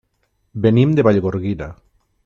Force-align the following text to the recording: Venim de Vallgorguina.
Venim 0.63 0.95
de 0.99 1.05
Vallgorguina. 1.09 1.71